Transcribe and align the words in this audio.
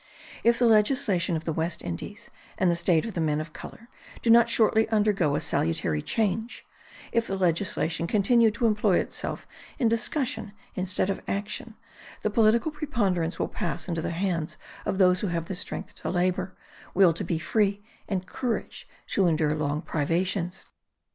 If 0.43 0.57
the 0.57 0.65
legislation 0.65 1.35
of 1.37 1.43
the 1.45 1.53
West 1.53 1.83
Indies 1.83 2.31
and 2.57 2.71
the 2.71 2.75
state 2.75 3.05
of 3.05 3.13
the 3.13 3.21
men 3.21 3.39
of 3.39 3.53
colour 3.53 3.87
do 4.23 4.31
not 4.31 4.49
shortly 4.49 4.89
undergo 4.89 5.35
a 5.35 5.41
salutary 5.41 6.01
change; 6.01 6.65
if 7.11 7.27
the 7.27 7.37
legislation 7.37 8.07
continue 8.07 8.49
to 8.49 8.65
employ 8.65 8.97
itself 8.97 9.45
in 9.77 9.87
discussion 9.89 10.53
instead 10.73 11.11
of 11.11 11.21
action, 11.27 11.75
the 12.23 12.31
political 12.31 12.71
preponderance 12.71 13.37
will 13.37 13.47
pass 13.47 13.87
into 13.87 14.01
the 14.01 14.09
hands 14.09 14.57
of 14.87 14.97
those 14.97 15.19
who 15.19 15.27
have 15.27 15.55
strength 15.55 15.93
to 16.01 16.09
labour, 16.09 16.57
will 16.95 17.13
to 17.13 17.23
be 17.23 17.37
free, 17.37 17.83
and 18.09 18.25
courage 18.25 18.87
to 19.09 19.27
endure 19.27 19.53
long 19.53 19.83
privations. 19.83 20.65